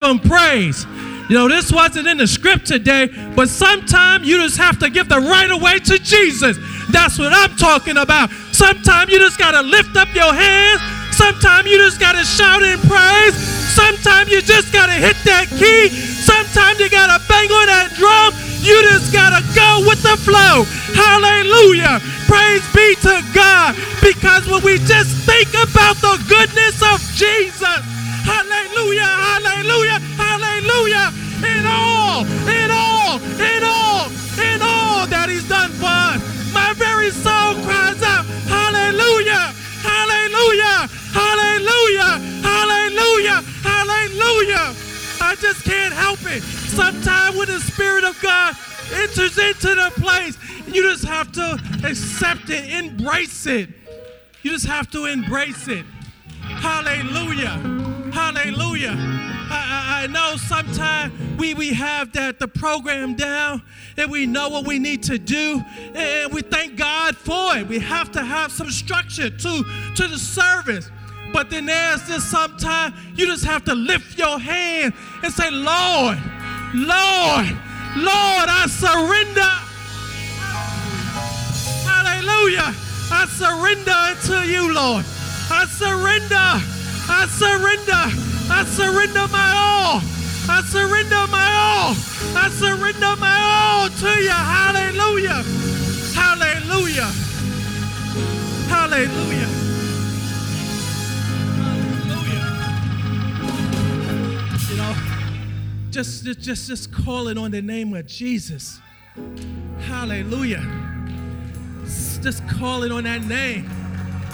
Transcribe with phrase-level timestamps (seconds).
[0.00, 0.88] them praise.
[1.28, 5.12] You know, this wasn't in the script today, but sometimes you just have to give
[5.12, 6.56] the right away to Jesus.
[6.88, 8.32] That's what I'm talking about.
[8.56, 10.80] Sometimes you just got to lift up your hands.
[11.12, 13.36] Sometimes you just got to shout in praise.
[13.76, 15.92] Sometimes you just got to hit that key.
[15.92, 18.32] Sometimes you got to bang on that drum.
[18.64, 20.64] You just got to go with the flow.
[20.96, 22.00] Hallelujah.
[22.24, 23.76] Praise be to God.
[24.00, 27.99] Because when we just think about the goodness of Jesus,
[28.40, 31.12] hallelujah, hallelujah, hallelujah,
[31.44, 34.08] in all, in all, in all,
[34.40, 36.20] in all that He's done for us,
[36.54, 39.52] my very soul cries out, hallelujah,
[39.84, 44.74] hallelujah, hallelujah, hallelujah, hallelujah.
[45.20, 46.42] I just can't help it.
[46.42, 48.56] Sometimes when the Spirit of God
[48.94, 53.68] enters into the place, you just have to accept it, embrace it.
[54.42, 55.84] You just have to embrace it.
[56.40, 57.89] Hallelujah.
[58.32, 58.94] Hallelujah.
[58.96, 63.60] I, I, I know sometimes we, we have that the program down
[63.96, 65.60] and we know what we need to do
[65.96, 67.66] and we thank God for it.
[67.66, 69.64] We have to have some structure to,
[69.96, 70.88] to the service.
[71.32, 74.94] But then there's just sometimes you just have to lift your hand
[75.24, 76.16] and say, Lord,
[76.72, 77.48] Lord,
[77.96, 79.40] Lord, I surrender.
[81.82, 82.72] Hallelujah.
[83.10, 85.04] I surrender unto you, Lord.
[85.50, 86.79] I surrender.
[87.12, 88.04] I surrender.
[88.52, 90.00] I surrender my all.
[90.48, 91.94] I surrender my all.
[92.36, 94.30] I surrender my all to you.
[94.30, 95.42] Hallelujah.
[96.14, 97.10] Hallelujah.
[98.68, 99.50] Hallelujah.
[102.00, 102.60] Hallelujah.
[104.70, 108.80] You know, just, just, just, just calling on the name of Jesus.
[109.80, 110.64] Hallelujah.
[112.22, 113.68] Just calling on that name.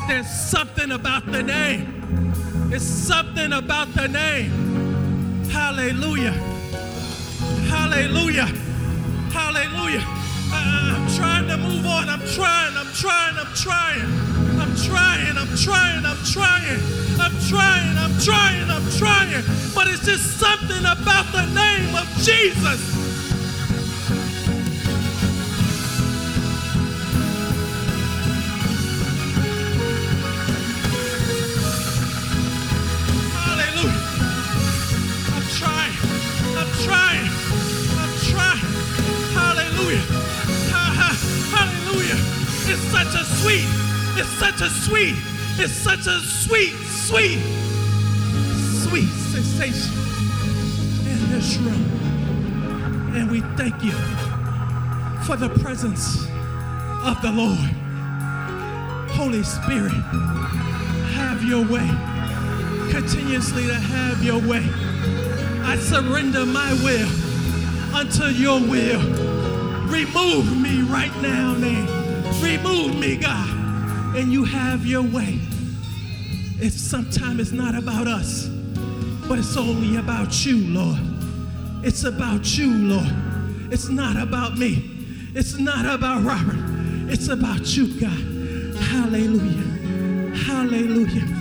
[0.09, 1.97] There's something about the name.
[2.69, 4.51] It's something about the name.
[5.51, 6.33] Hallelujah.
[7.71, 8.47] Hallelujah.
[9.31, 10.03] Hallelujah.
[10.51, 12.09] I, I'm trying to move on.
[12.09, 12.77] I'm trying.
[12.77, 13.37] I'm trying.
[13.39, 14.03] I'm trying.
[14.59, 15.37] I'm trying.
[15.37, 16.05] I'm trying.
[16.05, 16.81] I'm trying.
[17.21, 17.97] I'm trying.
[17.99, 18.71] I'm trying.
[18.71, 19.45] I'm trying.
[19.73, 23.06] But it's just something about the name of Jesus.
[43.47, 43.69] Sweet,
[44.19, 45.15] it's such a sweet,
[45.57, 47.39] it's such a sweet, sweet,
[48.83, 49.93] sweet sensation
[51.07, 53.15] in this room.
[53.15, 53.93] And we thank you
[55.27, 56.25] for the presence
[57.05, 57.71] of the Lord.
[59.13, 59.93] Holy Spirit,
[61.15, 61.89] have your way
[62.91, 64.69] continuously to have your way.
[65.63, 69.01] I surrender my will unto your will.
[69.87, 72.06] Remove me right now, name.
[72.47, 74.17] Remove me, God.
[74.17, 75.39] And you have your way.
[76.59, 78.47] It's sometimes it's not about us,
[79.29, 81.01] but it's only about you, Lord.
[81.85, 83.73] It's about you, Lord.
[83.73, 84.91] It's not about me.
[85.35, 86.57] It's not about Robert.
[87.11, 88.11] It's about you, God.
[88.81, 89.67] Hallelujah.
[90.35, 90.37] Hallelujah.
[90.37, 91.36] Hallelujah.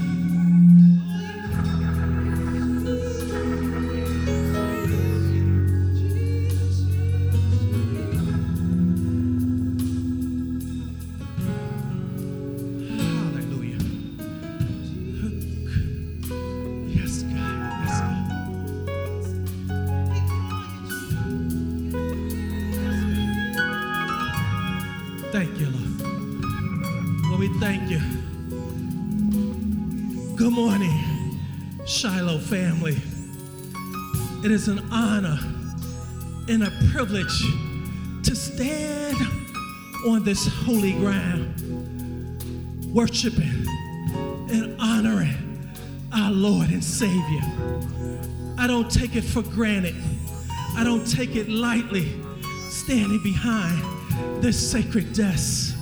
[25.35, 27.25] Thank you, Lord.
[27.25, 28.00] Lord, we thank you.
[30.38, 30.97] Good morning,
[31.85, 32.96] Shiloh family.
[34.45, 35.38] It is an honor
[36.47, 37.41] and a privilege
[38.24, 39.18] to stand
[40.07, 41.53] on this holy ground,
[42.94, 43.68] worshiping
[44.50, 45.69] and honoring
[46.13, 47.44] our Lord and Savior.
[48.57, 49.95] I don't take it for granted.
[50.77, 52.24] I don't take it lightly
[52.69, 53.94] standing behind
[54.41, 55.75] this sacred desk,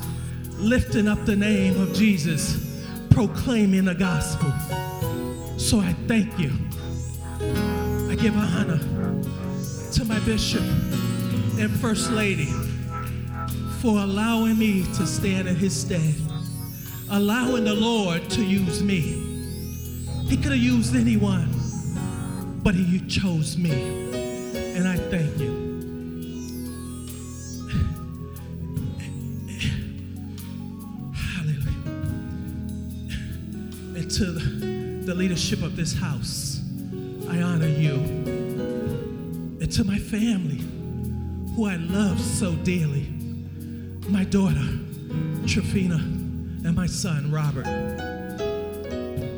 [0.58, 4.52] lifting up the name of Jesus, proclaiming the gospel.
[5.58, 6.52] So I thank you.
[8.10, 8.80] I give honor
[9.92, 10.64] to my bishop
[11.60, 12.52] and first lady
[13.80, 16.16] for allowing me to stand in his stead,
[17.12, 19.32] allowing the Lord to use me.
[20.28, 21.50] He could have used anyone,
[22.64, 23.72] but he chose me.
[24.76, 25.53] And I thank you.
[34.18, 36.62] To the, leadership of this house,
[37.30, 37.96] I honor you.
[39.60, 40.64] And to my family,
[41.56, 43.08] who I love so dearly,
[44.10, 44.68] my daughter,
[45.46, 47.66] Trifina, and my son, Robert.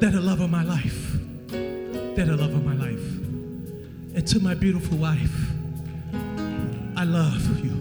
[0.01, 1.13] That the love of my life,
[1.47, 3.05] that the love of my life.
[4.13, 5.51] And to my beautiful wife,
[6.97, 7.71] I love you.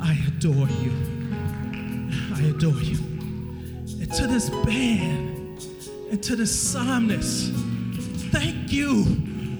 [0.00, 0.92] I adore you.
[2.34, 2.96] I adore you.
[4.00, 5.33] And to this band
[6.14, 7.52] and to the psalmist,
[8.30, 9.04] thank you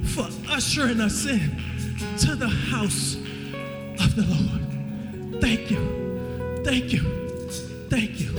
[0.05, 1.61] for ushering us in
[2.17, 3.17] to the house
[3.99, 5.43] of the Lord.
[5.43, 6.63] Thank you.
[6.65, 7.01] Thank you.
[7.91, 8.33] Thank you.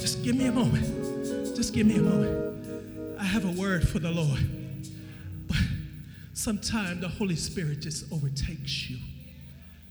[0.00, 1.54] Just give me a moment.
[1.54, 3.20] Just give me a moment.
[3.20, 4.40] I have a word for the Lord.
[5.48, 5.58] But
[6.32, 8.96] sometimes the Holy Spirit just overtakes you.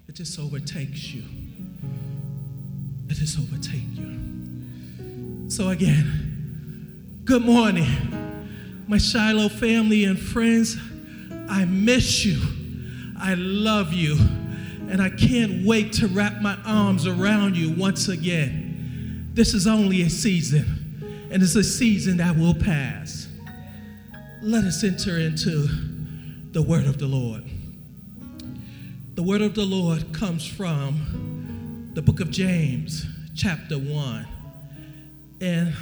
[0.08, 1.22] It just overtakes you.
[3.10, 4.31] It just overtakes you.
[5.52, 10.78] So again, good morning, my Shiloh family and friends.
[11.50, 12.40] I miss you.
[13.20, 14.16] I love you.
[14.88, 19.30] And I can't wait to wrap my arms around you once again.
[19.34, 23.28] This is only a season, and it's a season that will pass.
[24.42, 25.68] Let us enter into
[26.54, 27.44] the word of the Lord.
[29.16, 33.06] The word of the Lord comes from the book of James,
[33.36, 34.28] chapter 1.
[35.42, 35.74] And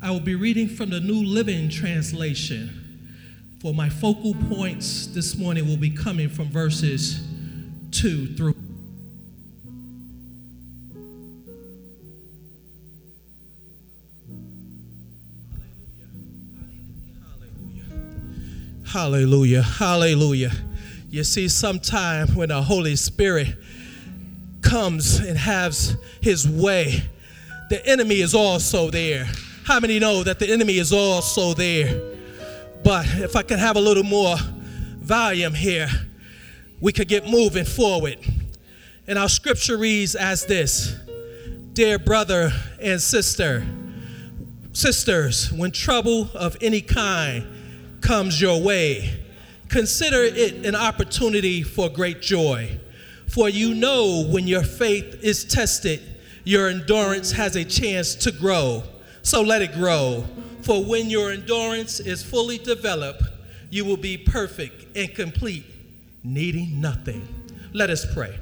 [0.00, 2.70] I will be reading from the New Living Translation.
[3.60, 7.20] For my focal points this morning will be coming from verses
[7.90, 8.54] 2 through
[18.86, 19.62] Hallelujah.
[19.62, 19.62] Hallelujah.
[19.62, 20.52] Hallelujah.
[21.10, 23.48] You see, sometime when the Holy Spirit
[24.62, 27.02] comes and has his way,
[27.70, 29.28] the enemy is also there.
[29.64, 32.02] How many know that the enemy is also there?
[32.82, 34.36] But if I could have a little more
[34.98, 35.88] volume here,
[36.80, 38.18] we could get moving forward.
[39.06, 40.96] And our scripture reads as this
[41.72, 42.50] Dear brother
[42.82, 43.64] and sister,
[44.72, 47.46] sisters, when trouble of any kind
[48.00, 49.22] comes your way,
[49.68, 52.80] consider it an opportunity for great joy.
[53.28, 56.00] For you know when your faith is tested,
[56.44, 58.82] your endurance has a chance to grow.
[59.22, 60.24] So let it grow.
[60.62, 63.22] For when your endurance is fully developed,
[63.70, 65.64] you will be perfect and complete,
[66.24, 67.26] needing nothing.
[67.72, 68.38] Let us pray.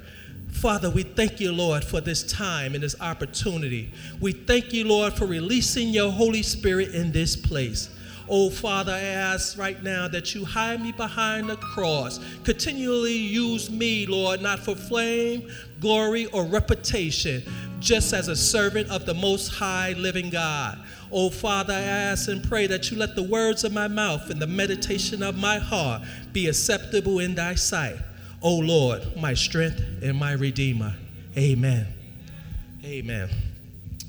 [0.51, 3.93] Father, we thank you, Lord, for this time and this opportunity.
[4.21, 7.91] We thank you, Lord, for releasing your Holy Spirit in this place.
[8.31, 12.21] Oh, Father, I ask right now that you hide me behind the cross.
[12.45, 17.43] Continually use me, Lord, not for fame, glory, or reputation,
[17.81, 20.79] just as a servant of the Most High living God.
[21.11, 24.43] Oh, Father, I ask and pray that you let the words of my mouth and
[24.43, 26.03] the meditation of my heart
[26.33, 27.97] be acceptable in thy sight.
[28.43, 30.95] Oh, Lord, my strength and my redeemer.
[31.37, 31.87] Amen.
[32.85, 33.31] Amen.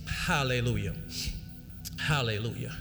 [0.06, 0.94] Hallelujah.
[1.98, 2.76] Hallelujah.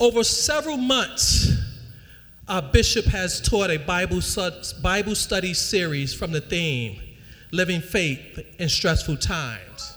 [0.00, 1.50] Over several months,
[2.46, 4.20] our bishop has taught a Bible,
[4.80, 7.00] Bible study series from the theme
[7.50, 9.96] Living Faith in Stressful Times.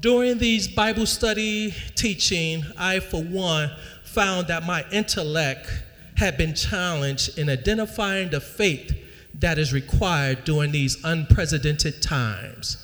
[0.00, 3.70] During these Bible study teaching, I, for one,
[4.02, 5.68] found that my intellect
[6.16, 8.96] had been challenged in identifying the faith
[9.34, 12.78] that is required during these unprecedented times.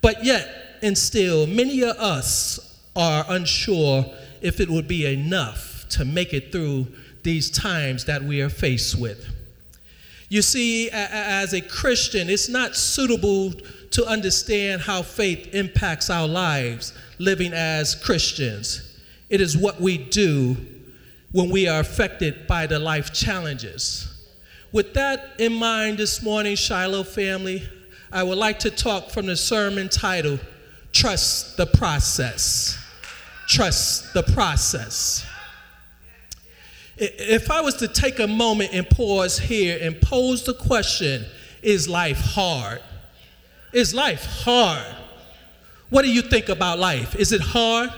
[0.00, 2.60] But yet, and still, many of us
[2.94, 4.04] are unsure
[4.44, 6.86] if it would be enough to make it through
[7.22, 9.26] these times that we are faced with.
[10.28, 13.52] You see, as a Christian, it's not suitable
[13.92, 18.98] to understand how faith impacts our lives living as Christians.
[19.30, 20.58] It is what we do
[21.32, 24.28] when we are affected by the life challenges.
[24.72, 27.66] With that in mind this morning, Shiloh family,
[28.12, 30.38] I would like to talk from the sermon title,
[30.92, 32.83] Trust the Process
[33.46, 35.26] trust the process.
[36.96, 41.24] If I was to take a moment and pause here and pose the question,
[41.62, 42.80] is life hard?
[43.72, 44.94] Is life hard?
[45.90, 47.16] What do you think about life?
[47.16, 47.90] Is it hard?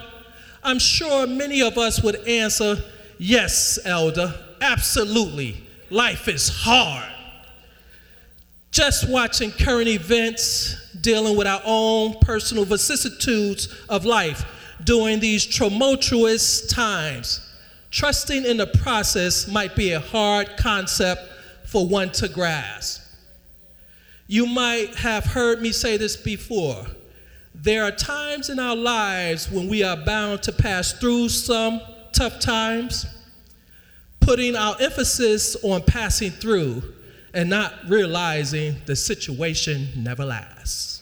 [0.62, 2.76] I'm sure many of us would answer,
[3.18, 5.62] yes, elder, absolutely.
[5.90, 7.12] Life is hard.
[8.70, 14.44] Just watching current events, dealing with our own personal vicissitudes of life,
[14.85, 17.40] during these tumultuous times.
[17.90, 21.23] Trusting in the process might be a hard concept
[21.64, 23.02] for one to grasp.
[24.26, 26.87] You might have heard me say this before.
[27.54, 31.80] There are times in our lives when we are bound to pass through some
[32.12, 33.06] tough times.
[34.21, 36.83] putting our emphasis on passing through
[37.33, 40.95] and not realizing the situation never lasts.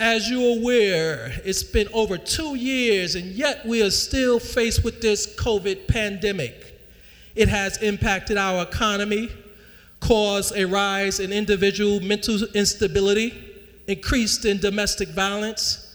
[0.00, 5.02] As you're aware, it's been over two years, and yet we are still faced with
[5.02, 6.74] this COVID pandemic.
[7.34, 9.28] It has impacted our economy,
[10.00, 13.34] caused a rise in individual mental instability,
[13.88, 15.94] increased in domestic violence.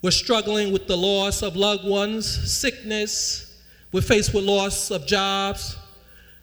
[0.00, 3.60] We're struggling with the loss of loved ones, sickness.
[3.90, 5.76] We're faced with loss of jobs,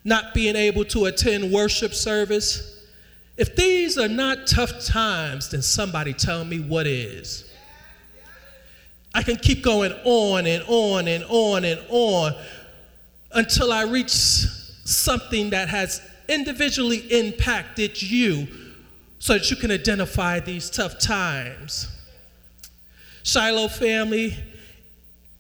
[0.03, 2.76] not being able to attend worship service
[3.37, 7.47] if these are not tough times, then somebody tell me what is.
[9.13, 12.33] I can keep going on and on and on and on
[13.31, 18.47] until I reach something that has individually impacted you
[19.19, 21.87] so that you can identify these tough times.
[23.23, 24.35] Shiloh family,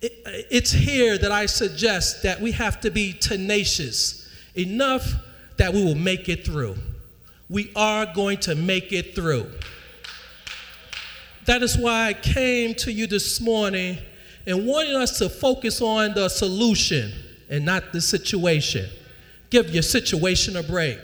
[0.01, 5.13] it's here that I suggest that we have to be tenacious enough
[5.57, 6.75] that we will make it through
[7.49, 9.49] we are going to make it through.
[11.45, 13.97] That is why I came to you this morning
[14.45, 17.11] and wanted us to focus on the solution
[17.49, 18.89] and not the situation.
[19.49, 20.99] Give your situation a break.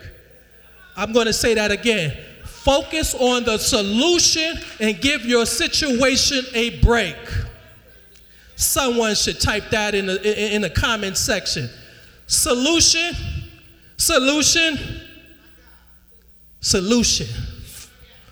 [0.97, 2.17] I'm going to say that again.
[2.45, 7.15] Focus on the solution and give your situation a break.
[8.55, 11.69] Someone should type that in the, in the comment section.
[12.27, 13.13] Solution,
[13.97, 14.77] solution,
[16.63, 17.27] solution.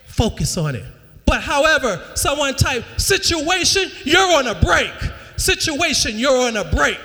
[0.08, 0.86] Focus on it.
[1.26, 4.92] But however, someone type situation, you're on a break.
[5.38, 7.00] Situation, you're on a break.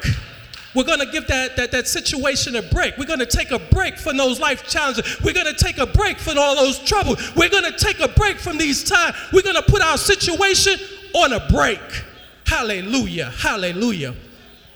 [0.75, 2.99] We're to give that, that, that situation a break.
[2.99, 5.21] We're to take a break from those life challenges.
[5.23, 7.35] We're to take a break from all those troubles.
[7.35, 9.16] We're to take a break from these times.
[9.33, 10.78] We're to put our situation
[11.14, 11.80] on a break.
[12.47, 13.33] Hallelujah.
[13.38, 14.14] Hallelujah.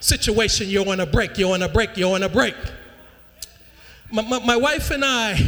[0.00, 1.36] Situation, you're on a break.
[1.36, 1.96] You're on a break.
[1.96, 2.56] You're on a break.
[4.10, 5.38] My, my, my wife and I,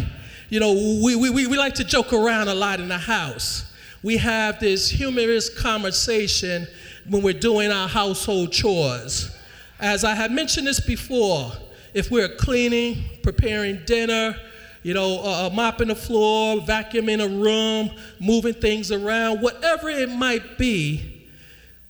[0.53, 3.73] you know, we, we, we like to joke around a lot in the house.
[4.03, 6.67] We have this humorous conversation
[7.09, 9.35] when we're doing our household chores.
[9.81, 11.53] As I have mentioned this before,
[11.95, 14.37] if we're cleaning, preparing dinner,
[14.83, 17.91] you know, uh, uh mopping the floor, vacuuming a room,
[18.21, 21.31] moving things around, whatever it might be,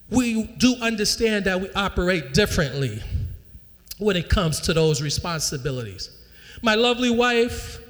[0.09, 3.03] we do understand that we operate differently
[3.99, 6.17] when it comes to those responsibilities.
[6.63, 7.82] My lovely wife,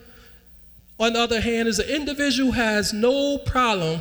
[0.99, 4.01] on the other hand, is an individual has no problem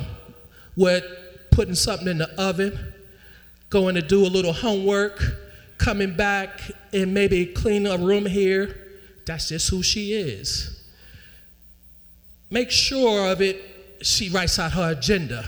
[0.76, 1.04] with
[1.50, 2.94] putting something in the oven,
[3.70, 5.20] going to do a little homework,
[5.78, 6.60] coming back
[6.92, 8.76] and maybe clean a room here.
[9.26, 10.80] That's just who she is.
[12.50, 13.60] Make sure of it,
[14.02, 15.44] she writes out her agenda.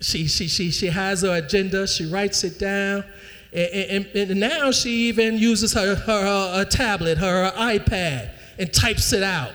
[0.00, 3.04] She, she, she, she has her agenda, she writes it down.
[3.52, 9.12] And, and, and now she even uses her, her, her tablet, her iPad, and types
[9.12, 9.52] it out.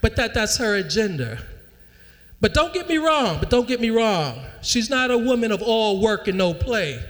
[0.00, 1.38] But that, that's her agenda.
[2.40, 4.40] But don't get me wrong, but don't get me wrong.
[4.62, 7.02] She's not a woman of all work and no play.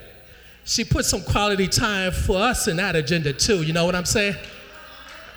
[0.65, 4.05] She puts some quality time for us in that agenda too, you know what I'm
[4.05, 4.35] saying?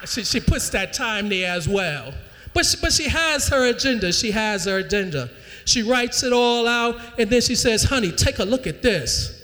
[0.05, 2.13] She, she puts that time there as well.
[2.53, 4.11] But she, but she has her agenda.
[4.11, 5.29] She has her agenda.
[5.65, 9.43] She writes it all out, and then she says, Honey, take a look at this.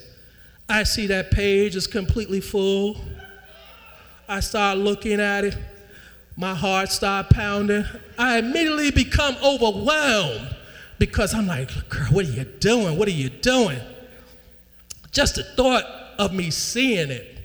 [0.68, 3.00] I see that page is completely full.
[4.28, 5.58] I start looking at it.
[6.40, 7.84] My heart started pounding.
[8.16, 10.56] I immediately become overwhelmed
[10.98, 12.96] because I'm like, girl, what are you doing?
[12.96, 13.78] What are you doing?
[15.12, 15.84] Just the thought
[16.18, 17.36] of me seeing it.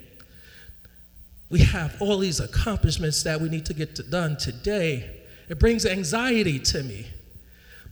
[1.50, 5.20] We have all these accomplishments that we need to get to done today.
[5.50, 7.06] It brings anxiety to me.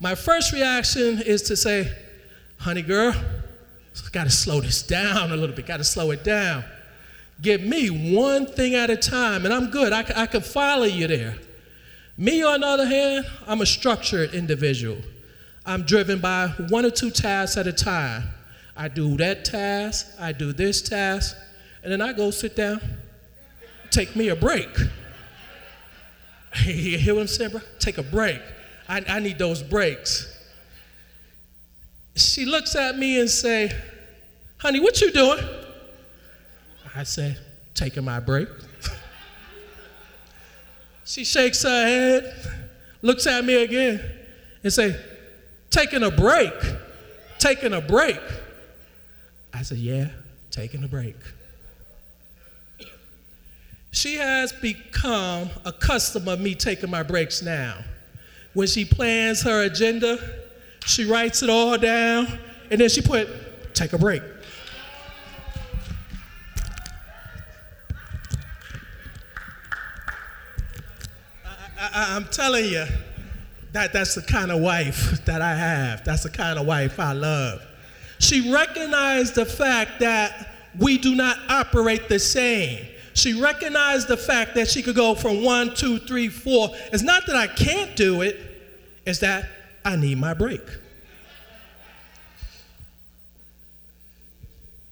[0.00, 1.92] My first reaction is to say,
[2.56, 3.14] honey girl,
[4.10, 6.64] got to slow this down a little bit, got to slow it down.
[7.40, 9.92] Give me one thing at a time, and I'm good.
[9.92, 11.36] I, I can follow you there.
[12.16, 14.98] Me, on the other hand, I'm a structured individual.
[15.66, 18.24] I'm driven by one or two tasks at a time.
[18.76, 21.36] I do that task, I do this task,
[21.82, 22.80] and then I go sit down,
[23.90, 24.68] take me a break.
[26.64, 27.60] you hear what I'm saying, bro?
[27.78, 28.40] Take a break.
[28.88, 30.30] I, I need those breaks.
[32.16, 33.72] She looks at me and say,
[34.58, 35.40] honey, what you doing?
[36.94, 37.38] I said,
[37.74, 38.48] taking my break.
[41.04, 42.34] she shakes her head,
[43.02, 44.00] looks at me again,
[44.62, 44.98] and say,
[45.70, 46.52] taking a break,
[47.38, 48.20] taking a break.
[49.52, 50.08] I said, yeah,
[50.50, 51.16] taking a break.
[53.90, 57.78] She has become a customer of me taking my breaks now.
[58.52, 60.18] When she plans her agenda,
[60.86, 62.38] she writes it all down,
[62.70, 64.22] and then she put, take a break.
[71.94, 72.84] I, I'm telling you,
[73.72, 76.04] that that's the kind of wife that I have.
[76.04, 77.60] That's the kind of wife I love.
[78.20, 80.48] She recognized the fact that
[80.78, 82.86] we do not operate the same.
[83.14, 86.68] She recognized the fact that she could go from one, two, three, four.
[86.92, 88.38] It's not that I can't do it,
[89.04, 89.48] it's that
[89.84, 90.62] I need my break.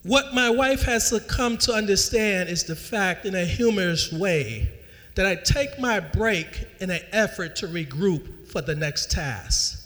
[0.03, 4.73] What my wife has come to understand is the fact, in a humorous way,
[5.15, 9.79] that I take my break in an effort to regroup for the next task.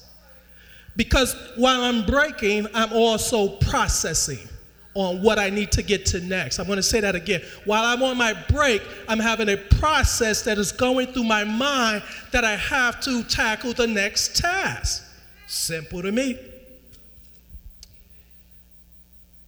[0.97, 4.49] Because while I'm breaking, I'm also processing
[4.95, 6.59] on what I need to get to next.
[6.59, 7.42] I'm going to say that again.
[7.66, 12.02] While I'm on my break, I'm having a process that is going through my mind
[12.33, 15.04] that I have to tackle the next task.
[15.47, 16.38] Simple to me.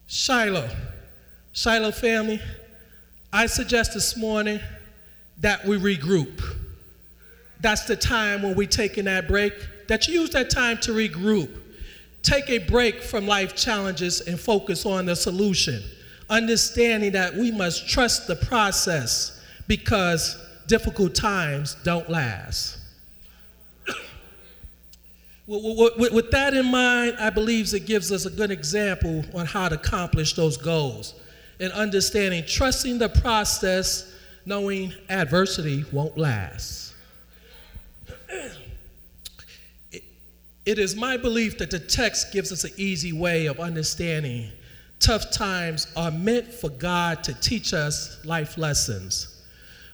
[0.07, 0.69] Shiloh,
[1.53, 2.41] Shiloh family,
[3.33, 4.61] I suggest this morning
[5.41, 6.43] that we regroup.
[7.61, 9.53] That's the time when we're taking that break,
[9.89, 11.61] that you use that time to regroup.
[12.23, 15.83] Take a break from life challenges and focus on the solution.
[16.29, 22.79] Understanding that we must trust the process because difficult times don't last.
[25.47, 29.77] With that in mind, I believe it gives us a good example on how to
[29.77, 31.15] accomplish those goals.
[31.61, 34.13] And understanding, trusting the process,
[34.49, 36.95] knowing adversity won't last.
[39.93, 44.51] It is my belief that the text gives us an easy way of understanding
[45.01, 49.43] tough times are meant for God to teach us life lessons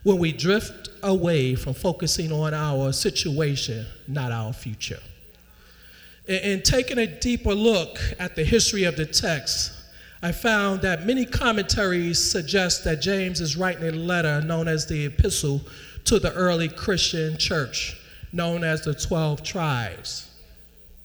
[0.02, 5.00] when we drift away from focusing on our situation, not our future.
[6.26, 9.73] In taking a deeper look at the history of the text,
[10.24, 15.04] I found that many commentaries suggest that James is writing a letter known as the
[15.04, 15.60] Epistle
[16.06, 18.00] to the early Christian church,
[18.32, 20.30] known as the 12 tribes,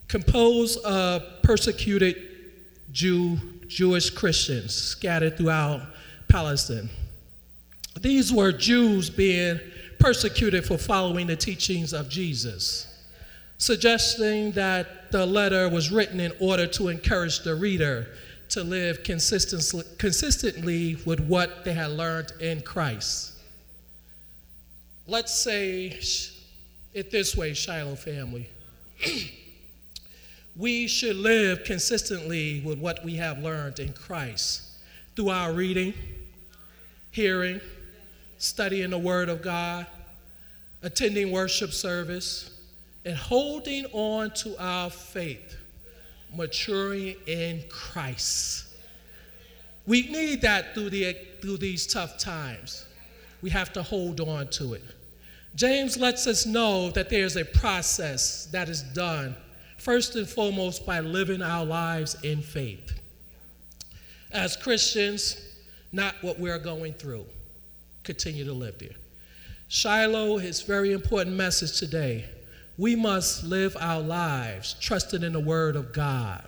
[0.07, 2.15] composed of persecuted
[2.93, 5.81] Jew, Jewish Christians scattered throughout
[6.29, 6.89] Palestine.
[7.99, 9.59] These were Jews being
[9.99, 12.89] persecuted for following the teachings of Jesus
[13.59, 18.07] suggesting that the letter was written in order to encourage the reader
[18.49, 23.33] to live consistently, consistently with what they had learned in Christ.
[25.07, 25.99] Let's say
[26.93, 28.49] it this way, Shiloh family.
[30.55, 34.63] we should live consistently with what we have learned in Christ
[35.15, 35.93] through our reading,
[37.11, 37.61] hearing,
[38.37, 39.85] studying the Word of God,
[40.81, 42.51] attending worship service,
[43.05, 45.55] and holding on to our faith,
[46.35, 48.67] maturing in Christ.
[49.85, 52.85] We need that through, the, through these tough times.
[53.41, 54.83] We have to hold on to it.
[55.55, 59.35] James lets us know that there's a process that is done,
[59.77, 62.99] first and foremost, by living our lives in faith.
[64.31, 65.41] As Christians,
[65.91, 67.25] not what we're going through.
[68.03, 68.95] Continue to live there.
[69.69, 72.25] Shiloh, his very important message today
[72.79, 76.41] we must live our lives trusting in the Word of God,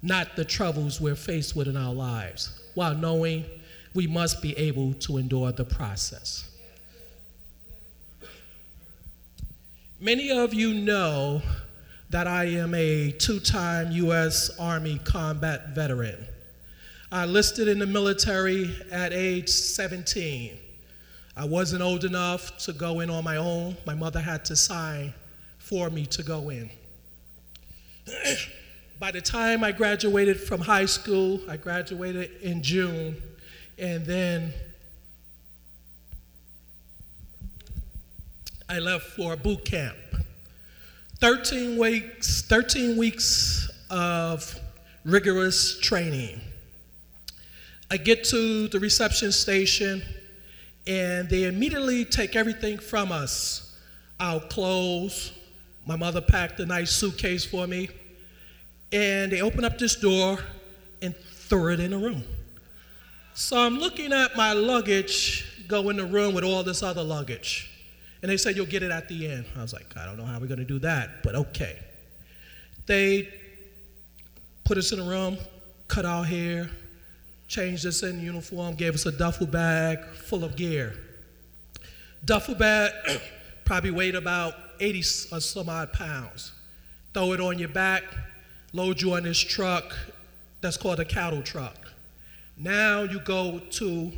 [0.00, 3.44] not the troubles we're faced with in our lives, while knowing
[3.92, 6.50] we must be able to endure the process.
[10.00, 11.42] Many of you know
[12.08, 14.50] that I am a two time U.S.
[14.58, 16.24] Army combat veteran.
[17.12, 20.56] I enlisted in the military at age 17.
[21.36, 23.76] I wasn't old enough to go in on my own.
[23.86, 25.12] My mother had to sign
[25.68, 26.70] for me to go in.
[28.98, 33.16] By the time I graduated from high school, I graduated in June,
[33.78, 34.52] and then
[38.68, 39.96] I left for boot camp.
[41.20, 44.58] 13 weeks, 13 weeks of
[45.04, 46.40] rigorous training.
[47.90, 50.02] I get to the reception station,
[50.86, 53.64] and they immediately take everything from us
[54.20, 55.32] our clothes,
[55.88, 57.88] my mother packed a nice suitcase for me,
[58.92, 60.38] and they opened up this door
[61.00, 62.22] and threw it in a room.
[63.34, 67.70] So I'm looking at my luggage go in the room with all this other luggage.
[68.20, 69.46] And they said, You'll get it at the end.
[69.56, 71.78] I was like, I don't know how we're going to do that, but okay.
[72.86, 73.32] They
[74.64, 75.38] put us in a room,
[75.86, 76.68] cut our hair,
[77.46, 80.96] changed us in uniform, gave us a duffel bag full of gear.
[82.26, 82.92] Duffel bag
[83.64, 84.98] probably weighed about 80
[85.32, 86.52] or uh, some odd pounds.
[87.14, 88.04] Throw it on your back,
[88.72, 89.96] load you on this truck
[90.60, 91.76] that's called a cattle truck.
[92.56, 94.12] Now you go to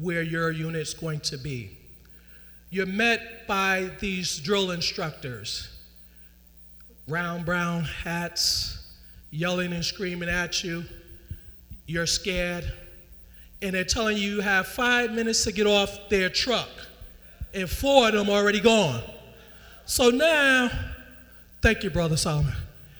[0.00, 1.70] where your unit's going to be.
[2.70, 5.68] you're met by these drill instructors,
[7.08, 8.94] round brown hats,
[9.30, 10.84] yelling and screaming at you.
[11.86, 12.70] You're scared.
[13.62, 16.68] And they're telling you you have five minutes to get off their truck,
[17.54, 19.02] and four of them are already gone.
[19.88, 20.68] So now,
[21.62, 22.52] thank you, Brother Solomon.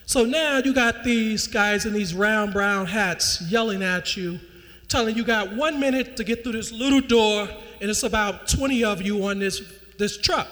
[0.07, 4.38] So now you got these guys in these round brown hats yelling at you,
[4.87, 7.49] telling you got one minute to get through this little door,
[7.81, 9.62] and it's about 20 of you on this,
[9.99, 10.46] this truck.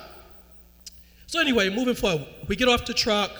[1.27, 3.31] So anyway, moving forward, we get off the truck,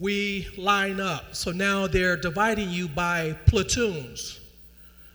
[0.00, 1.36] we line up.
[1.36, 4.40] So now they're dividing you by platoons.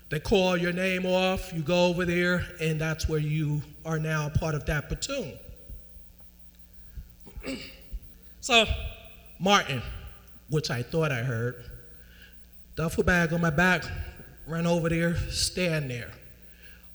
[0.10, 4.30] They call your name off, you go over there, and that's where you are now
[4.30, 5.38] part of that platoon.
[8.41, 8.65] so,
[9.39, 9.81] Martin,
[10.49, 11.63] which I thought I heard,
[12.75, 13.83] duffel bag on my back,
[14.47, 16.12] run over there, stand there.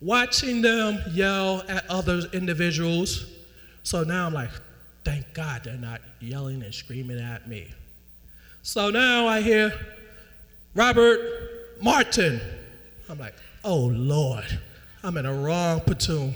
[0.01, 3.27] Watching them yell at other individuals.
[3.83, 4.51] So now I'm like,
[5.05, 7.73] thank God they're not yelling and screaming at me.
[8.63, 9.73] So now I hear
[10.75, 11.21] Robert
[11.81, 12.41] Martin.
[13.09, 13.35] I'm like,
[13.65, 14.59] oh Lord,
[15.05, 16.35] I'm in a wrong platoon.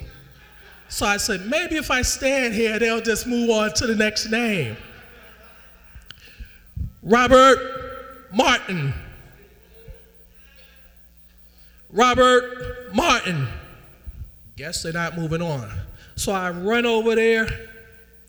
[0.89, 4.31] So I said, maybe if I stand here, they'll just move on to the next
[4.31, 4.77] name.
[7.03, 7.59] Robert
[8.33, 8.95] Martin.
[11.91, 13.47] Robert Martin.
[14.57, 15.71] Guess they're not moving on.
[16.15, 17.49] So I run over there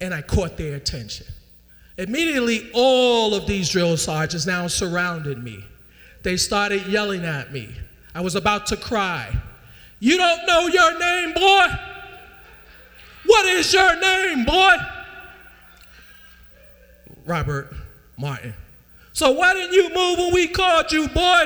[0.01, 1.27] and I caught their attention.
[1.97, 5.63] Immediately, all of these drill sergeants now surrounded me.
[6.23, 7.69] They started yelling at me.
[8.13, 9.35] I was about to cry.
[9.99, 11.67] You don't know your name, boy?
[13.27, 14.75] What is your name, boy?
[17.25, 17.73] Robert
[18.17, 18.53] Martin.
[19.13, 21.43] So why didn't you move when we called you, boy?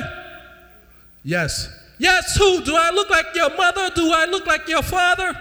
[1.24, 1.70] Yes.
[1.98, 2.64] Yes, who?
[2.64, 3.90] Do I look like your mother?
[3.96, 5.40] Do I look like your father?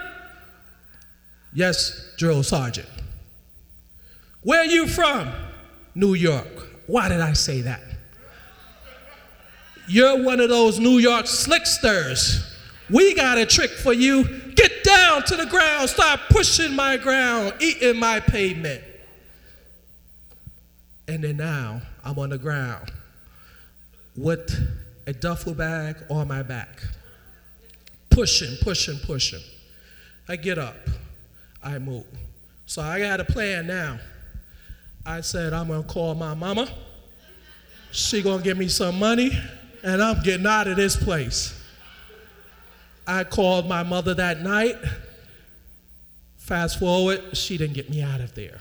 [1.52, 2.88] Yes, drill sergeant.
[4.42, 5.30] Where are you from?
[5.94, 6.68] New York.
[6.86, 7.82] Why did I say that?
[9.88, 12.44] You're one of those New York slicksters.
[12.88, 14.39] We got a trick for you.
[14.54, 15.88] Get down to the ground.
[15.88, 18.82] Stop pushing my ground, eating my pavement.
[21.08, 22.92] And then now I'm on the ground
[24.16, 24.54] with
[25.06, 26.82] a duffel bag on my back,
[28.10, 29.40] pushing, pushing, pushing.
[30.28, 30.76] I get up,
[31.62, 32.04] I move.
[32.66, 33.98] So I got a plan now.
[35.04, 36.68] I said, I'm gonna call my mama.
[37.90, 39.32] She gonna give me some money,
[39.82, 41.59] and I'm getting out of this place.
[43.10, 44.76] I called my mother that night.
[46.38, 48.58] Fast forward, she didn't get me out of there.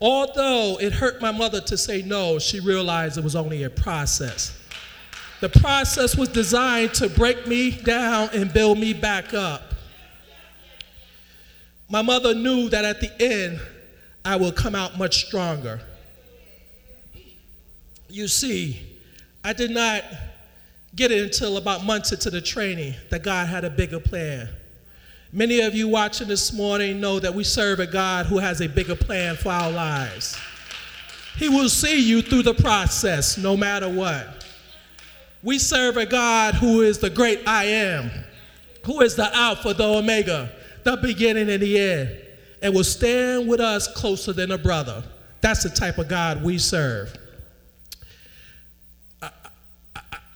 [0.00, 4.58] Although it hurt my mother to say no, she realized it was only a process.
[5.40, 9.74] The process was designed to break me down and build me back up.
[11.90, 13.60] My mother knew that at the end,
[14.24, 15.80] I will come out much stronger.
[18.08, 18.80] You see,
[19.44, 20.04] I did not
[20.94, 24.48] get it until about months into the training that God had a bigger plan.
[25.32, 28.68] Many of you watching this morning know that we serve a God who has a
[28.68, 30.36] bigger plan for our lives.
[31.36, 34.44] He will see you through the process no matter what.
[35.42, 38.10] We serve a God who is the great I am,
[38.84, 42.16] who is the Alpha, the Omega, the beginning and the end,
[42.60, 45.02] and will stand with us closer than a brother.
[45.40, 47.16] That's the type of God we serve.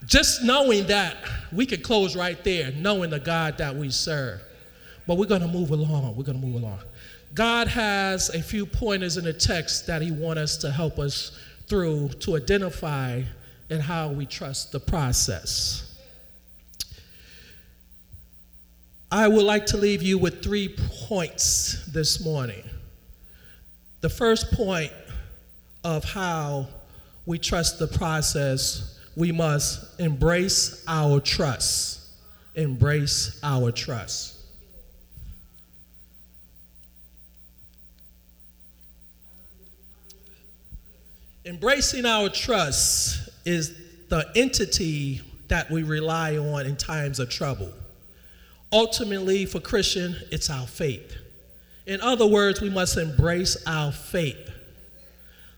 [0.06, 1.16] Just knowing that,
[1.52, 4.40] we can close right there, knowing the God that we serve.
[5.06, 6.16] But we're going to move along.
[6.16, 6.80] We're going to move along.
[7.34, 11.38] God has a few pointers in the text that He wants us to help us
[11.66, 13.22] through to identify
[13.70, 15.98] and how we trust the process.
[19.10, 20.74] I would like to leave you with three
[21.08, 22.64] points this morning.
[24.00, 24.92] The first point
[25.82, 26.68] of how
[27.26, 32.00] we trust the process we must embrace our trust.
[32.54, 34.34] Embrace our trust.
[41.44, 43.74] Embracing our trust is
[44.08, 47.70] the entity that we rely on in times of trouble.
[48.72, 51.16] Ultimately, for Christian, it's our faith.
[51.86, 54.50] In other words, we must embrace our faith.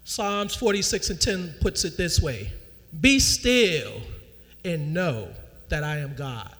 [0.05, 2.53] Psalms 46 and 10 puts it this way
[3.00, 4.00] be still
[4.64, 5.28] and know
[5.68, 6.52] that I am God.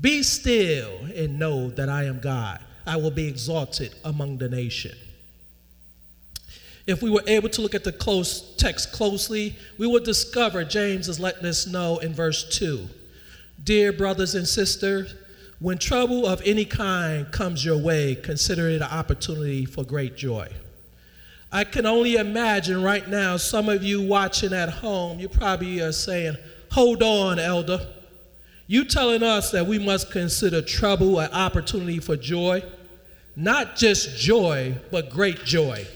[0.00, 2.60] Be still and know that I am God.
[2.86, 4.96] I will be exalted among the nation.
[6.86, 11.08] If we were able to look at the close text closely, we would discover James
[11.08, 12.86] is letting us know in verse 2
[13.62, 15.14] Dear brothers and sisters,
[15.60, 20.48] When trouble of any kind comes your way, consider it an opportunity for great joy.
[21.54, 25.92] I can only imagine right now, some of you watching at home, you probably are
[25.92, 26.36] saying,
[26.72, 27.86] Hold on, elder.
[28.66, 32.64] You telling us that we must consider trouble an opportunity for joy?
[33.36, 35.86] Not just joy, but great joy.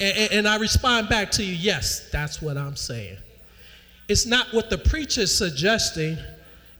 [0.00, 3.16] And, and, I respond back to you, yes, that's what I'm saying.
[4.06, 6.18] It's not what the preacher is suggesting,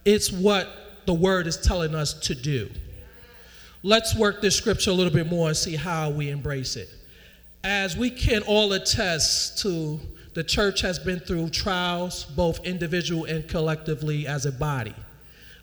[0.05, 0.69] it's what
[1.07, 2.69] the word is telling us to do.
[3.83, 6.91] Let's work this scripture a little bit more and see how we embrace it.
[7.65, 10.01] As we can all attest to,
[10.35, 14.95] the church has been through trials, both individual and collectively as a body.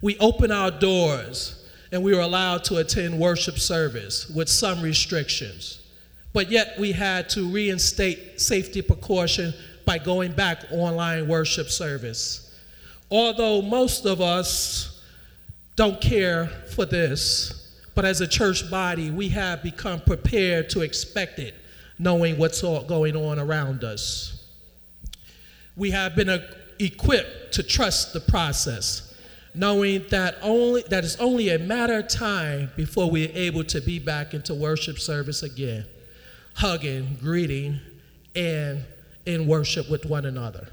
[0.02, 5.82] We open our doors and we were allowed to attend worship service with some restrictions.
[6.34, 9.54] But yet we had to reinstate safety precaution
[9.86, 12.54] by going back online worship service.
[13.10, 15.02] Although most of us
[15.76, 21.40] don't care for this, but as a church body, we have become prepared to expect
[21.40, 21.54] it,
[21.98, 24.48] knowing what's going on around us.
[25.76, 26.42] We have been
[26.80, 29.14] equipped to trust the process,
[29.54, 34.00] knowing that only that it's only a matter of time before we're able to be
[34.00, 35.86] back into worship service again,
[36.56, 37.80] hugging, greeting,
[38.36, 38.84] and
[39.26, 40.68] in worship with one another.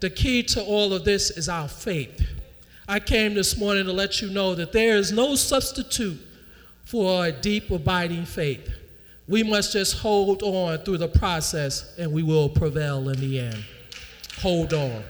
[0.00, 2.22] The key to all of this is our faith.
[2.88, 6.20] I came this morning to let you know that there is no substitute
[6.84, 8.70] for a deep, abiding faith.
[9.28, 13.64] We must just hold on through the process and we will prevail in the end.
[14.40, 15.02] Hold on.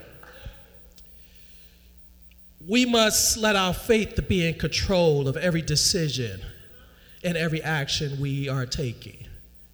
[2.66, 6.40] We must let our faith be in control of every decision
[7.22, 9.26] and every action we are taking.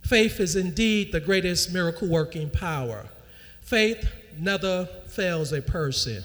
[0.02, 3.06] Faith is indeed the greatest miracle working power.
[3.60, 6.22] Faith never fails a person.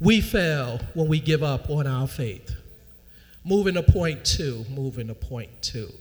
[0.00, 2.54] We fail when we give up on our faith.
[3.44, 5.92] Moving to point two, moving to point two.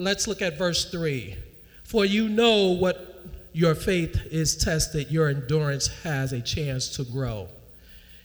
[0.00, 1.36] Let's look at verse three.
[1.82, 7.48] For you know what your faith is tested, your endurance has a chance to grow.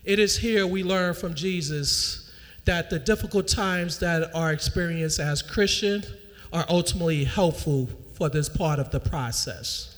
[0.03, 2.31] It is here we learn from Jesus
[2.65, 6.03] that the difficult times that are experienced as Christian
[6.51, 9.97] are ultimately helpful for this part of the process.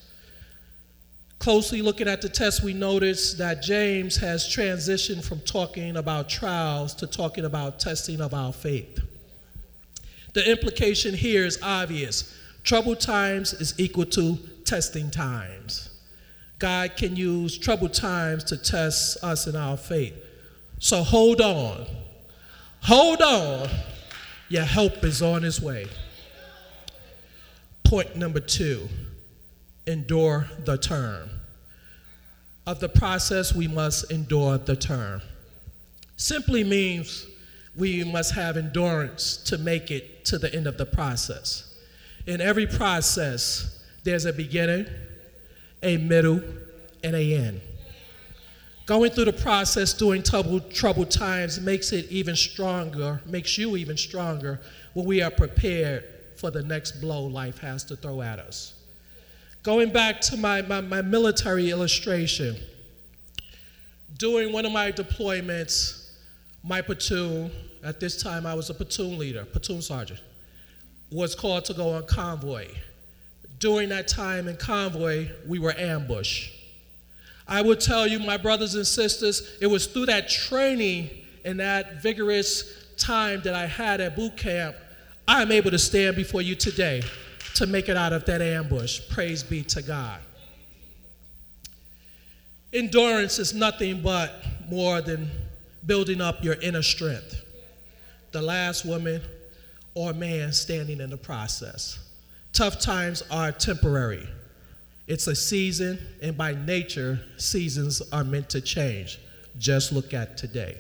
[1.40, 6.94] Closely looking at the text, we notice that James has transitioned from talking about trials
[6.96, 9.02] to talking about testing of our faith.
[10.36, 15.90] The implication here is obvious troubled times is equal to testing times.
[16.60, 20.14] God can use troubled times to test us in our faith.
[20.80, 21.86] So hold on.
[22.82, 23.70] Hold on.
[24.50, 25.88] Your help is on its way.
[27.86, 28.90] Point number two
[29.88, 31.30] endure the term.
[32.68, 35.22] Of the process, we must endure the term.
[36.18, 37.28] Simply means
[37.78, 41.76] we must have endurance to make it to the end of the process.
[42.26, 44.88] In every process, there's a beginning,
[45.84, 46.42] a middle,
[47.04, 47.62] and a end.
[48.86, 53.98] Going through the process during troubled, troubled times makes it even stronger, makes you even
[53.98, 54.62] stronger
[54.94, 56.04] when we are prepared
[56.36, 58.74] for the next blow life has to throw at us.
[59.64, 62.56] Going back to my, my, my military illustration,
[64.18, 66.12] during one of my deployments,
[66.64, 67.52] my platoon,
[67.86, 70.20] at this time I was a platoon leader, platoon sergeant,
[71.12, 72.68] was called to go on convoy.
[73.60, 76.52] During that time in convoy, we were ambushed.
[77.48, 81.10] I would tell you, my brothers and sisters, it was through that training
[81.46, 84.76] and that vigorous time that I had at boot camp
[85.28, 87.02] I'm able to stand before you today
[87.56, 89.02] to make it out of that ambush.
[89.10, 90.20] Praise be to God.
[92.72, 95.30] Endurance is nothing but more than
[95.86, 97.42] building up your inner strength.
[98.36, 99.22] The last woman
[99.94, 101.98] or man standing in the process.
[102.52, 104.28] Tough times are temporary.
[105.08, 109.22] It's a season, and by nature, seasons are meant to change.
[109.58, 110.78] Just look at today.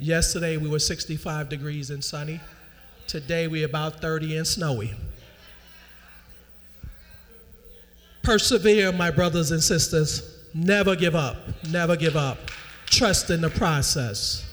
[0.00, 2.40] Yesterday, we were 65 degrees and sunny.
[3.06, 4.94] Today we're about 30 and snowy.
[8.24, 10.44] Persevere, my brothers and sisters.
[10.52, 11.36] Never give up.
[11.70, 12.38] Never give up.
[12.86, 14.47] Trust in the process.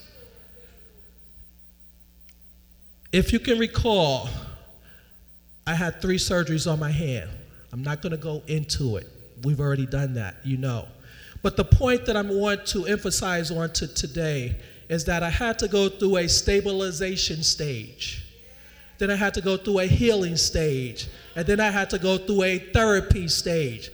[3.12, 4.30] If you can recall,
[5.68, 7.30] I had three surgeries on my hand.
[7.72, 9.08] I'm not going to go into it.
[9.44, 10.88] We've already done that, you know.
[11.42, 14.58] But the point that I want to emphasize on to today
[14.90, 18.24] is that I had to go through a stabilization stage.
[18.98, 21.08] Then I had to go through a healing stage.
[21.36, 23.90] And then I had to go through a therapy stage.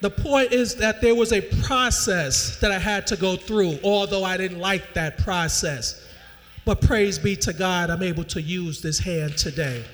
[0.00, 4.22] The point is that there was a process that I had to go through, although
[4.22, 6.03] I didn't like that process.
[6.64, 9.84] But praise be to God, I'm able to use this hand today.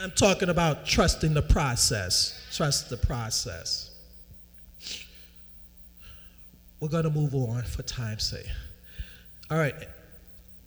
[0.00, 2.40] I'm talking about trusting the process.
[2.54, 3.90] Trust the process.
[6.78, 8.46] We're going to move on for time's sake.
[9.50, 9.74] All right.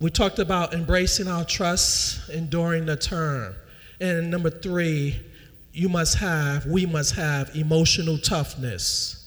[0.01, 3.53] We talked about embracing our trust, enduring the term.
[4.01, 5.19] And number three,
[5.73, 9.18] you must have, we must have emotional toughness.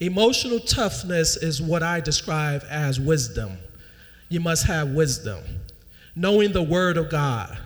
[0.00, 3.58] Emotional toughness is what I describe as wisdom.
[4.28, 5.42] You must have wisdom,
[6.14, 7.58] knowing the Word of God.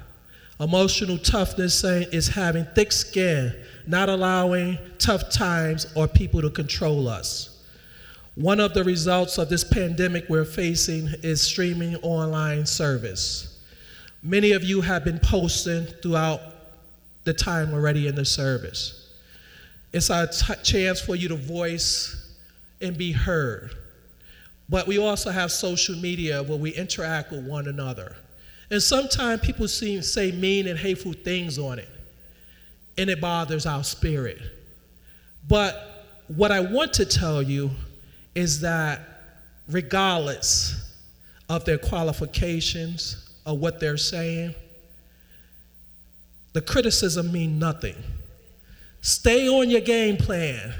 [0.58, 3.54] Emotional toughness is having thick skin,
[3.86, 7.64] not allowing tough times or people to control us.
[8.34, 13.60] One of the results of this pandemic we're facing is streaming online service.
[14.22, 16.40] Many of you have been posting throughout
[17.24, 19.10] the time already in the service.
[19.92, 22.21] It's a t- chance for you to voice
[22.82, 23.70] and be heard.
[24.68, 28.16] But we also have social media where we interact with one another.
[28.70, 31.88] And sometimes people seem, say mean and hateful things on it,
[32.96, 34.38] and it bothers our spirit.
[35.46, 37.70] But what I want to tell you
[38.34, 39.00] is that
[39.68, 40.96] regardless
[41.48, 44.54] of their qualifications or what they're saying,
[46.54, 47.96] the criticism mean nothing.
[49.00, 50.72] Stay on your game plan.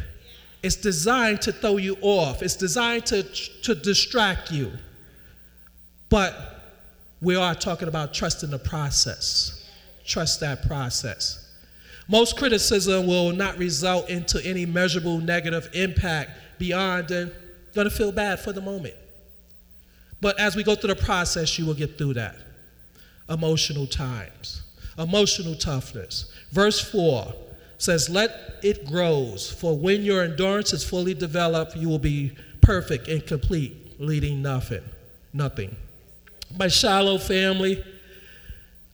[0.63, 2.43] It's designed to throw you off.
[2.43, 4.73] It's designed to, to distract you.
[6.09, 6.35] But
[7.21, 9.69] we are talking about trusting the process.
[10.05, 11.39] Trust that process.
[12.09, 17.33] Most criticism will not result into any measurable negative impact beyond the
[17.75, 18.95] going to feel bad for the moment.
[20.21, 22.37] But as we go through the process, you will get through that.
[23.29, 24.63] Emotional times,
[24.99, 26.33] emotional toughness.
[26.51, 27.33] Verse 4
[27.83, 33.09] says, Let it grows, for when your endurance is fully developed, you will be perfect
[33.09, 34.83] and complete, leading nothing.
[35.33, 35.75] Nothing.
[36.57, 37.83] My Shiloh family,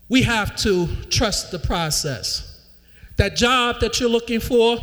[0.09, 2.65] we have to trust the process.
[3.17, 4.79] That job that you're looking for,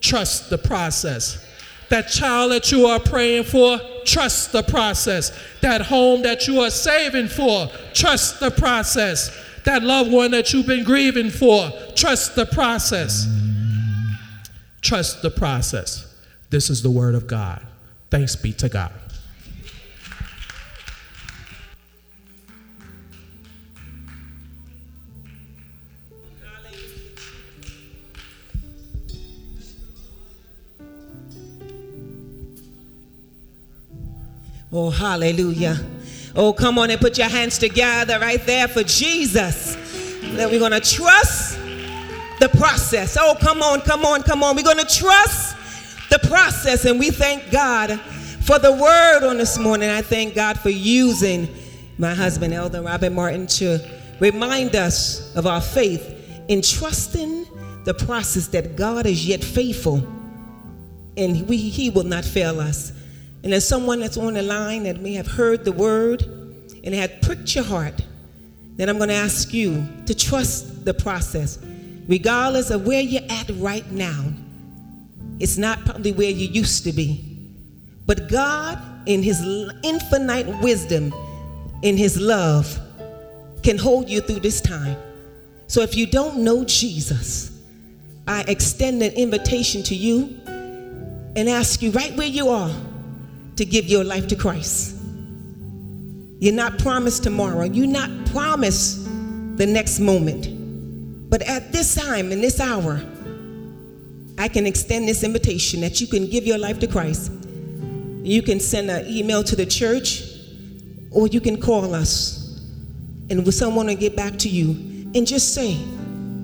[0.00, 1.44] trust the process.
[1.88, 5.36] That child that you are praying for, trust the process.
[5.60, 9.36] That home that you are saving for, trust the process.
[9.64, 13.26] That loved one that you've been grieving for, trust the process.
[14.90, 16.12] Trust the process.
[16.50, 17.64] This is the word of God.
[18.10, 18.90] Thanks be to God.
[34.72, 35.78] Oh, hallelujah.
[36.34, 39.76] Oh, come on and put your hands together right there for Jesus.
[40.34, 41.60] That we're going to trust
[42.40, 43.16] the process.
[43.20, 44.56] Oh, come on, come on, come on.
[44.56, 45.56] We're going to trust
[46.10, 46.86] the process.
[46.86, 48.00] And we thank God
[48.40, 49.90] for the word on this morning.
[49.90, 51.48] I thank God for using
[51.98, 53.78] my husband, Elder Robert Martin, to
[54.18, 56.16] remind us of our faith
[56.48, 57.46] in trusting
[57.84, 59.98] the process that God is yet faithful
[61.16, 62.92] and we, He will not fail us.
[63.42, 66.22] And as someone that's on the line that may have heard the word
[66.82, 68.00] and had pricked your heart,
[68.76, 71.58] then I'm going to ask you to trust the process.
[72.10, 74.24] Regardless of where you're at right now,
[75.38, 77.24] it's not probably where you used to be.
[78.04, 79.40] But God, in His
[79.84, 81.14] infinite wisdom,
[81.82, 82.76] in His love,
[83.62, 84.96] can hold you through this time.
[85.68, 87.56] So if you don't know Jesus,
[88.26, 92.74] I extend an invitation to you and ask you right where you are
[93.54, 94.96] to give your life to Christ.
[96.40, 97.66] You're not promised tomorrow.
[97.66, 99.04] You're not promised
[99.56, 100.59] the next moment.
[101.30, 103.00] But at this time, in this hour,
[104.36, 107.32] I can extend this invitation that you can give your life to Christ.
[108.22, 110.24] You can send an email to the church
[111.10, 112.40] or you can call us
[113.30, 114.70] and someone will get back to you
[115.14, 115.78] and just say,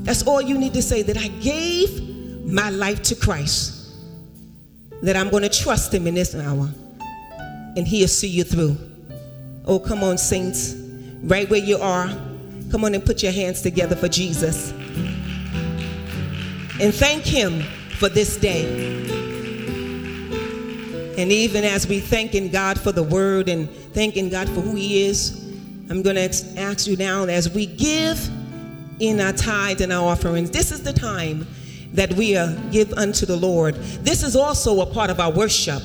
[0.04, 3.92] that's all you need to say that I gave my life to Christ,
[5.02, 6.70] that I'm going to trust Him in this hour
[7.76, 8.76] and He'll see you through.
[9.64, 10.74] Oh, come on, saints,
[11.24, 12.08] right where you are.
[12.70, 14.72] Come on and put your hands together for Jesus.
[16.80, 17.62] And thank Him
[17.98, 19.04] for this day.
[21.18, 25.06] And even as we thanking God for the word and thanking God for who He
[25.06, 25.42] is,
[25.88, 28.28] I'm going to ask you now as we give
[28.98, 31.46] in our tithes and our offerings, this is the time
[31.92, 32.32] that we
[32.70, 33.76] give unto the Lord.
[33.76, 35.82] This is also a part of our worship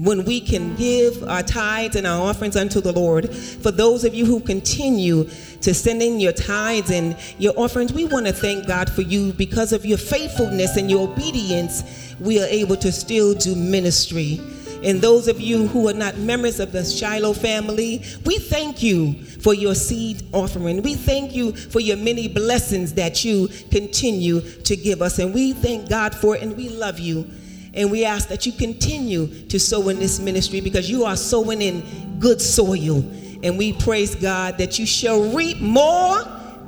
[0.00, 3.34] when we can give our tithes and our offerings unto the Lord.
[3.34, 5.24] For those of you who continue
[5.60, 9.32] to send in your tithes and your offerings, we want to thank God for you
[9.34, 12.14] because of your faithfulness and your obedience.
[12.18, 14.40] We are able to still do ministry.
[14.82, 19.12] And those of you who are not members of the Shiloh family, we thank you
[19.12, 20.80] for your seed offering.
[20.80, 25.18] We thank you for your many blessings that you continue to give us.
[25.18, 27.28] And we thank God for it and we love you.
[27.74, 31.62] And we ask that you continue to sow in this ministry because you are sowing
[31.62, 33.04] in good soil.
[33.42, 36.22] And we praise God that you shall reap more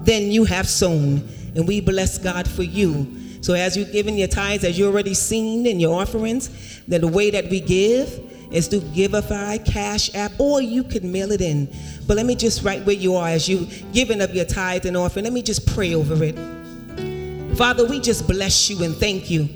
[0.05, 1.28] than you have sown.
[1.55, 3.18] And we bless God for you.
[3.40, 7.09] So as you've given your tithes, as you already seen in your offerings, then the
[7.09, 8.20] way that we give
[8.53, 11.68] is through Givelify, Cash App, or you could mail it in.
[12.07, 14.96] But let me just right where you are as you giving up your tithe and
[14.96, 16.36] offering, let me just pray over it.
[17.57, 19.48] Father, we just bless you and thank you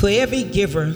[0.00, 0.94] for every giver.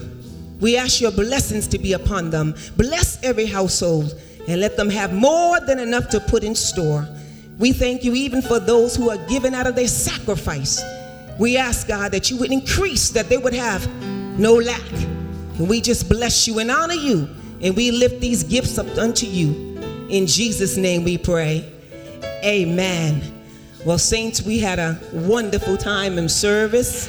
[0.61, 2.55] We ask your blessings to be upon them.
[2.79, 7.07] Bless every household and let them have more than enough to put in store.
[7.59, 10.83] We thank you even for those who are giving out of their sacrifice.
[11.39, 13.87] We ask, God, that you would increase, that they would have
[14.39, 14.93] no lack.
[15.59, 17.29] And we just bless you and honor you.
[17.61, 19.79] And we lift these gifts up unto you.
[20.09, 21.71] In Jesus' name we pray.
[22.43, 23.23] Amen.
[23.85, 27.09] Well, Saints, we had a wonderful time in service,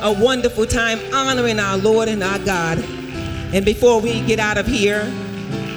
[0.00, 2.78] a wonderful time honoring our Lord and our God.
[3.52, 5.02] And before we get out of here,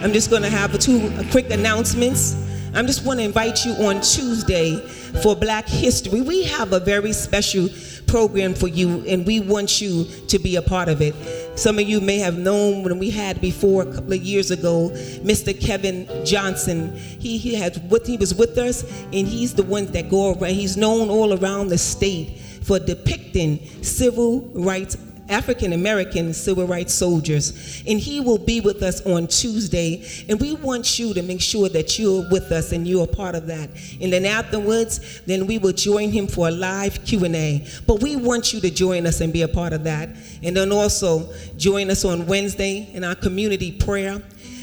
[0.04, 2.36] I'm just going to have two quick announcements.
[2.76, 4.78] I'm just want to invite you on Tuesday
[5.24, 6.22] for Black History.
[6.22, 7.68] We have a very special
[8.06, 11.16] program for you, and we want you to be a part of it.
[11.58, 14.92] Some of you may have known when we had before a couple of years ago,
[15.24, 15.60] Mr.
[15.60, 16.96] Kevin Johnson.
[16.96, 20.54] He, he had what he was with us, and he's the one that go around.
[20.54, 22.38] He's known all around the state
[22.72, 24.96] for depicting civil rights
[25.28, 27.84] African American civil rights soldiers.
[27.86, 30.06] And he will be with us on Tuesday.
[30.30, 33.36] And we want you to make sure that you're with us and you're a part
[33.36, 33.70] of that.
[34.02, 37.66] And then afterwards, then we will join him for a live Q&A.
[37.88, 40.10] But we want you to join us and be a part of that.
[40.42, 44.22] And then also join us on Wednesday in our community prayer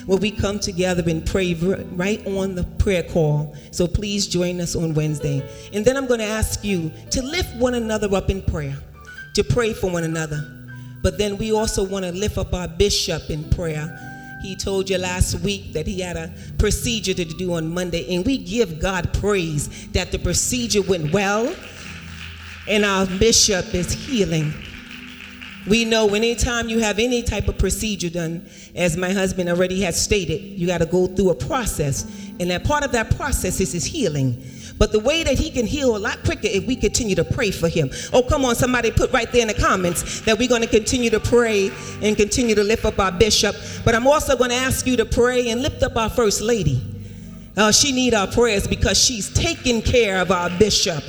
[0.09, 3.55] where we come together and pray right on the prayer call.
[3.73, 5.47] So please join us on Wednesday.
[5.75, 8.75] And then I'm going to ask you to lift one another up in prayer,
[9.35, 10.43] to pray for one another.
[11.03, 13.87] But then we also want to lift up our bishop in prayer.
[14.43, 18.25] He told you last week that he had a procedure to do on Monday, and
[18.25, 21.55] we give God praise that the procedure went well
[22.67, 24.55] and our bishop is healing.
[25.69, 30.01] We know anytime you have any type of procedure done, as my husband already has
[30.01, 32.05] stated, you got to go through a process.
[32.41, 34.43] And that part of that process is his healing.
[34.79, 37.51] But the way that he can heal a lot quicker if we continue to pray
[37.51, 37.91] for him.
[38.13, 41.11] Oh, come on, somebody put right there in the comments that we're going to continue
[41.11, 43.57] to pray and continue to lift up our bishop.
[43.85, 46.81] But I'm also going to ask you to pray and lift up our first lady.
[47.57, 51.03] Uh, she need our prayers because she's taking care of our bishop.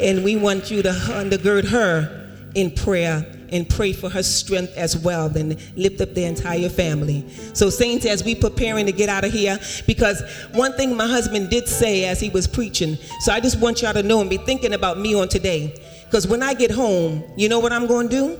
[0.00, 4.96] And we want you to undergird her in prayer and pray for her strength as
[4.96, 7.26] well, then lift up the entire family.
[7.54, 10.22] So, saints, as we preparing to get out of here, because
[10.52, 13.94] one thing my husband did say as he was preaching, so I just want y'all
[13.94, 15.74] to know and be thinking about me on today.
[16.04, 18.38] Because when I get home, you know what I'm going to do?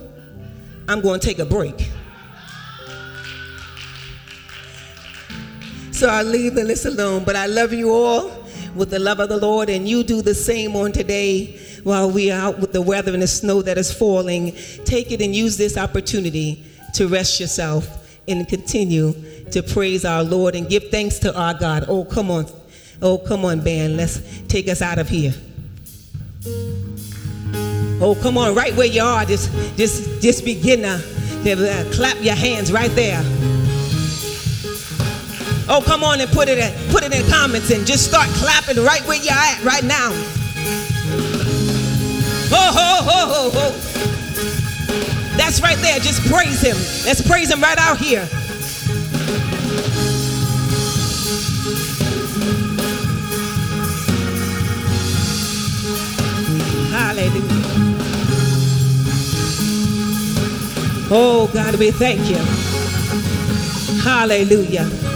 [0.87, 1.89] I'm going to take a break.
[5.91, 8.40] So I leave the list alone, but I love you all
[8.75, 12.31] with the love of the Lord, and you do the same on today while we
[12.31, 14.53] are out with the weather and the snow that is falling.
[14.85, 16.63] Take it and use this opportunity
[16.93, 19.13] to rest yourself and continue
[19.51, 21.85] to praise our Lord and give thanks to our God.
[21.87, 22.45] Oh, come on.
[23.01, 23.97] Oh, come on, band.
[23.97, 25.33] Let's take us out of here.
[28.03, 29.25] Oh, come on, right where you are.
[29.25, 30.95] Just, just, just begin to,
[31.53, 33.50] uh, clap your hands right there.
[35.73, 38.75] Oh, come on and put it in, put it in comments and just start clapping
[38.83, 40.09] right where you're at right now.
[42.51, 43.71] Oh, ho, ho, ho, ho.
[45.37, 45.97] That's right there.
[45.99, 46.75] Just praise him.
[47.05, 48.25] Let's praise him right out here.
[56.91, 57.47] Hallelujah.
[61.09, 62.35] Oh, God, we thank you.
[64.03, 65.10] Hallelujah.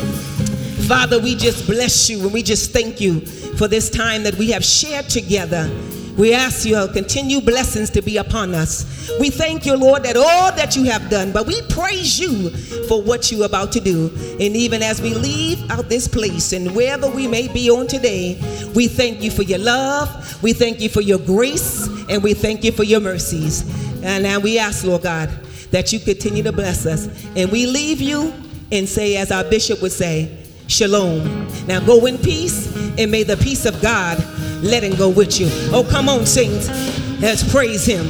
[0.88, 3.22] Father, we just bless you and we just thank you
[3.58, 5.70] for this time that we have shared together.
[6.18, 9.12] We ask your continue blessings to be upon us.
[9.20, 12.52] We thank you, Lord, that all that you have done, but we praise you
[12.88, 14.10] for what you're about to do.
[14.40, 18.40] And even as we leave out this place and wherever we may be on today,
[18.74, 22.64] we thank you for your love, we thank you for your grace, and we thank
[22.64, 23.64] you for your mercies.
[24.04, 25.30] And now we ask, Lord God,
[25.72, 27.08] that you continue to bless us.
[27.36, 28.34] And we leave you
[28.72, 31.48] and say, as our bishop would say, Shalom.
[31.68, 34.18] Now go in peace, and may the peace of God
[34.64, 35.48] let him go with you.
[35.72, 36.68] Oh, come on, saints.
[37.22, 38.08] Let's praise him.